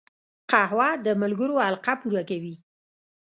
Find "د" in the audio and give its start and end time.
1.05-1.07